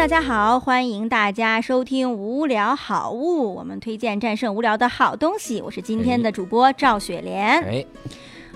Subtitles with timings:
[0.00, 5.60] 大家好，欢迎大家收听《无聊好物》，我们推荐战胜无聊的好东西。
[5.60, 7.62] 我是今天的主播赵雪莲。
[7.62, 7.84] 哎，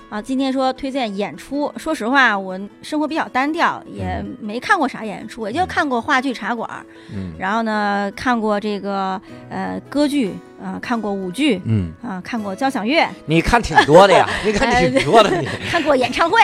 [0.09, 1.71] 啊，今天说推荐演出。
[1.77, 6.67] 说实话，我生活比较单调，也没看过啥演出，也就看过话剧《茶馆》，
[7.13, 15.47] 嗯然后呢，看过这个呃歌剧，啊、看过舞剧，嗯，啊、看过交响乐，你看挺多的呀，你看哎挺多的你。
[15.69, 16.39] 看过演唱会。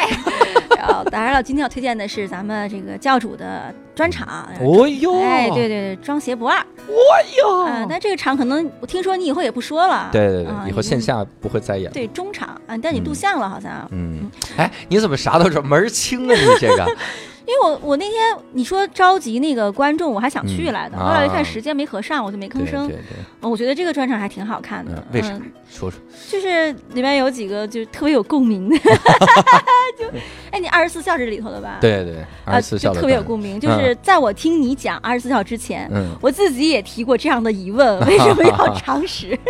[0.78, 4.48] 然后，当然了，今天要推荐的是咱们这个教主的专场。
[4.60, 6.58] 哦呦，哎，对对对，装鞋不二。
[6.60, 6.94] 哦
[7.40, 10.10] 哟，啊、但这个场可能我听说你以后也不说了。
[10.12, 11.92] 对对啊对，以后线下不会再演。
[11.92, 13.88] 对中场啊，但你录像了好像。
[13.92, 16.34] 嗯，哎，你怎么啥都知道，门儿清啊？
[16.36, 16.86] 你这个，
[17.64, 22.88] 我我那天你说召集那个观众，我还想去来的，嗯后来一啊看时间没合上，我就没吭声。
[22.88, 25.22] 对对我觉得这个专场还挺好看的嗯，为
[25.70, 25.92] 说说。
[26.30, 28.78] 就是里面有几个就特别有共鸣的，
[29.98, 30.06] 就
[30.52, 31.78] 哎，你二十四孝是里头的吧？
[31.82, 32.16] 对对
[32.46, 33.60] 二十四孝就特别有共鸣。
[33.60, 39.28] 就是在我听你讲二十四孝之前，嗯，我自己也提过这样的疑问： 为什么要常识？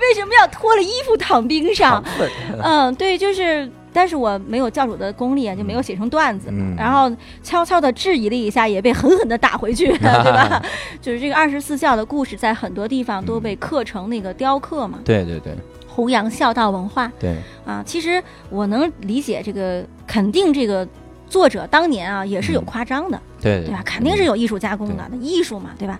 [0.00, 2.02] 为什么要脱了衣服躺冰上？
[2.62, 6.48] 嗯，对，就是，但是我没有教主的功力啊，就没有写成段子。
[6.50, 7.10] 嗯然后
[7.42, 10.62] 悄悄的质疑了一下，也被狠狠的打回去， 对吧？
[11.00, 15.52] 就是这个二十四孝的故事，在很多地方都被刻成那个雕刻嘛，对对对
[15.86, 17.82] 弘扬孝道文化对，啊。
[17.86, 20.86] 其实我能理解这个，肯定这个
[21.32, 23.82] 作者当年啊也是有嗯夸张的，对对吧？
[23.86, 25.98] 肯定是有艺术加工的，那艺术嘛，对吧？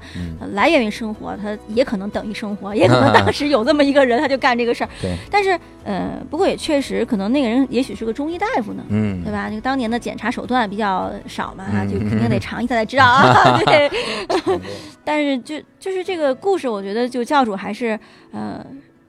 [0.53, 4.91] 来源于生活，它也可能等于生活， 也可能当时有这么一个人，他就干这个事儿。
[5.01, 8.85] 对，但是呃，不过也确实，可能那个人也许是个中医大夫呢。
[8.91, 9.49] 嗯对，吧？
[9.49, 13.59] 那个当年的检查手段比较少嘛，嗯就肯定得尝一下才知道啊。
[13.65, 13.91] 对，
[15.03, 17.99] 但是就就是这个故事，我觉得就教主还是
[18.33, 18.65] 呃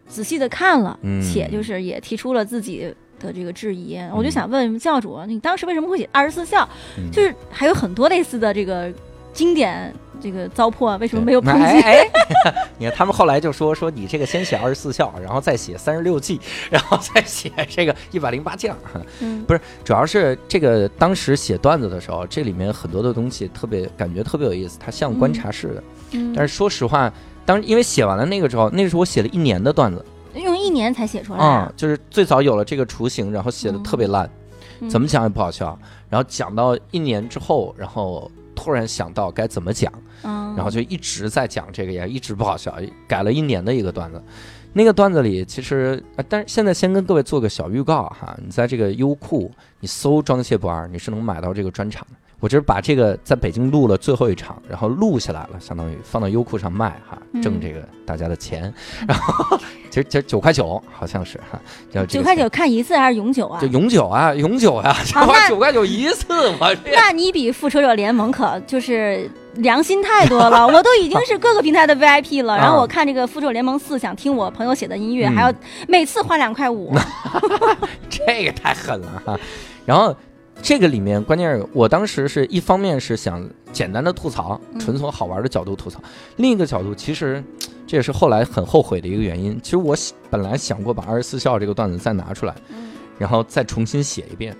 [0.07, 3.97] 仔细的看了，嗯且就是也提出了自己的这个质疑。
[4.13, 6.67] 我就嗯想问教主，你当时为什么会写二十四孝？
[6.97, 8.91] 嗯就是还有很多类似的这个
[9.33, 11.53] 经典这个糟粕，为什么没有普及？
[11.57, 12.09] 哎哎，
[12.78, 16.39] 你看他们后来就说说你这个先写二十四孝，然后再写三十六计，
[16.69, 18.78] 然后再写这个一百零八将。
[19.22, 25.83] 嗯不是，主要是这个当时写段子的时候，这里面很多的东西特别感觉特别有意思，它像观察式的。
[26.12, 27.12] 嗯，但是说实话，
[27.44, 31.73] 当因为写完了那个之后，那个是我写了一年的段子用一年才写出来啊、啊。
[31.75, 34.29] 就是最早有了这个雏形，然后写的特别烂，
[34.79, 35.77] 嗯怎么讲也不好笑。
[36.09, 39.91] 然后讲到一年之后，然后突然想到该怎么讲，
[40.23, 42.75] 嗯，然后就一直在讲这个，也一直不好笑，
[43.07, 44.21] 改了一年的一个段子。
[44.75, 52.17] 那个段子里其实，呃但是现在先跟各位做个小预告哈，你在这个优酷你搜“装卸不二”，你是能买到这个专场的。
[52.39, 58.73] 我这是把这个在北京录了最后一场，然后录下来了，相当于放到优酷上卖哈，嗯挣这个大家的钱。
[59.07, 59.57] 然后
[59.94, 61.62] 其实其实九块九好像是哈，
[61.94, 63.68] 叫九块九看一次还是永久啊就？
[63.68, 66.26] 永久啊，永久啊、这好 那花九块九一次，
[66.59, 72.58] 我 这那你比复仇者联盟可就是良心太多了， 我都已经是各个平台的 VIP 了。
[72.58, 75.54] 然后我看这个复仇者联盟四，想听我朋友写的音乐，嗯还要
[75.88, 76.92] 每次花两块五。
[78.10, 79.40] 这个太狠了哈。
[79.86, 80.16] 然后
[80.63, 84.79] 这个里面关键是我当时是一方面是想简单的吐槽，嗯。
[84.79, 86.00] 纯从好玩的角度吐槽；
[86.38, 87.44] 另一个角度，其实
[87.85, 89.59] 这也是后来很后悔的一个原因。
[89.62, 92.91] 其实我想本来想过把二十四孝这个段子再拿出来，嗯。
[93.19, 94.56] 然后再重新写一遍，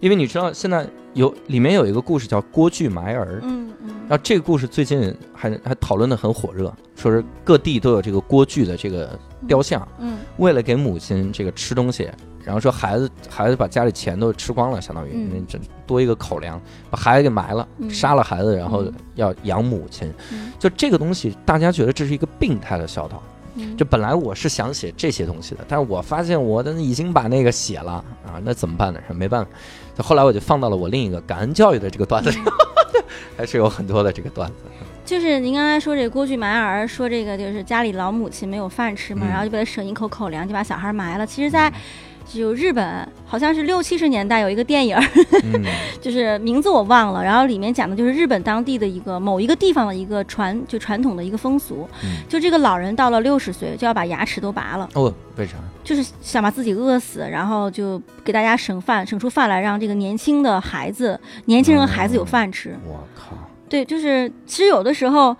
[0.00, 3.40] 因为你知道现在有里面有一个故事叫郭巨埋儿。
[3.42, 3.90] 嗯嗯。
[4.08, 10.16] 然后这个故事最近还还讨论的很火热，说是各地都有这个郭巨的这个雕像，嗯。
[10.38, 12.08] 为了给母亲这个吃东西，
[12.46, 16.58] 然后说孩子孩子把家里钱都吃光了，相当于嗯那这多一个口粮，
[16.88, 20.10] 把孩子给埋了，嗯杀了孩子，然后嗯要养母亲。
[20.32, 23.20] 嗯就这个东西，大家觉得这是一个病态的孝道。
[23.56, 27.92] 嗯，就本来我是想写这些东西的，但是我发现我的已经把那个写了
[28.24, 29.00] 啊，那怎么办呢？
[29.14, 29.50] 没办法，
[29.96, 32.36] 就后来我就放到了我另一个感恩教育的这个段子里，
[33.36, 34.54] 还是有很多的这个段子。
[35.06, 41.24] 就是您刚才说这个郭巨埋儿，说这个就是家里老母亲没有饭吃嘛，嗯然后就为了省一口口粮，就把小孩埋了。
[41.24, 41.72] 其实，在
[42.26, 44.96] 就日本好像是六七十年代有一个电影，
[45.44, 45.64] 嗯。
[45.98, 55.54] 就是名字我忘了，然后里面讲的就是日本当地的一个某一个地方的一个传就传统的一个风俗，嗯，就这个老人到了六十岁就要把牙齿都拔了，哦，为啥？
[55.82, 62.76] 就是想把自己饿死，然后就给大家省饭，省出饭来，让这个年轻的孩子、年轻人孩子有饭吃。
[62.86, 63.36] 我靠，
[63.68, 65.34] 对，就是其实有的时候，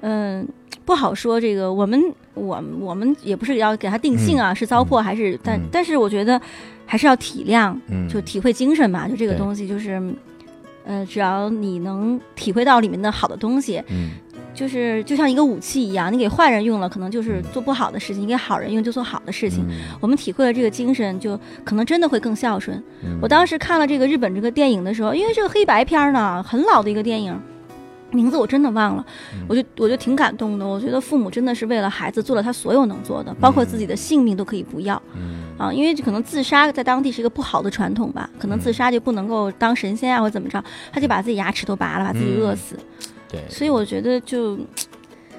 [0.00, 0.46] 嗯、
[0.84, 6.40] 不好说这个我们我我们也不是要给他定性啊，是糟粕还是但、嗯但是我觉得
[6.86, 10.02] 还是要体谅，嗯，就体会精神吧，就这个东西就是。
[10.84, 14.14] 呃，只要你能体会到里面的好的东西，嗯
[14.52, 19.64] 就是就像一个武器一样，你给坏人用了，可能就是嗯做不好的事情；你给好人用就做好的事情。
[19.70, 22.76] 嗯我们体会了这个精神，就可能真的会更孝顺。
[23.04, 27.40] 嗯我当时看了这个日本这个电影的时候，因为这个黑白片儿呢，很老的一个电影，
[28.12, 29.04] 名字我真的忘了
[29.34, 30.66] 嗯，我就我就挺感动的。
[30.66, 40.62] 我觉得父母真的是为了孩子做了他所有能做的，包括自己的性命都可以不要嗯啊，因为可能自杀在当地是一个不好的传统吧，可能自杀就不能够当神仙啊或者怎么着，
[40.92, 42.76] 他就把自己牙齿都拔了，把自己饿死。
[43.28, 44.58] 对，所以我觉得就，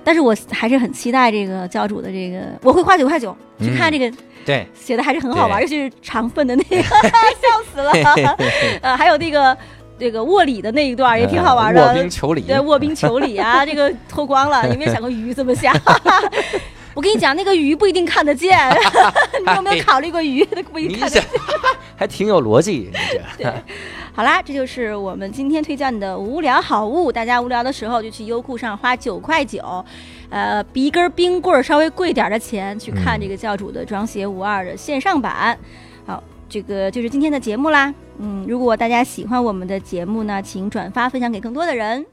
[0.03, 7.91] 但是我还是很期待这个教主的这个，我会花九块九去看这个，对，写的还是很好玩，对尤其是肠粪的那个， 笑死了。
[8.81, 9.55] 呃，还有那个
[9.99, 15.73] 这个卧里的那一段也挺好玩的，卧冰求鲤，对，卧冰求鲤啊， 这个脱光了，有没有想过鱼怎么下？
[16.95, 18.57] 我跟你讲，那个鱼不一定看得见，
[19.45, 20.47] 你有没有考虑过鱼？
[20.51, 21.23] 那不一定你看得见
[21.95, 22.91] 还挺有逻辑，
[23.37, 23.51] 对，
[24.13, 27.11] 好啦，这就是我们今天推荐的无聊好物。
[27.11, 29.83] 大家无聊的时候就去优酷上花九块九，
[30.29, 35.31] 呃，比一根冰棍儿稍微贵点儿的钱去看嗯这个教主的《装鞋无二》的线上版。
[35.41, 35.57] 好，
[36.53, 37.91] 这个就是今天的节目啦。
[38.19, 42.05] 嗯，如果大家喜欢我们的节目呢，请转发分享给更多的人。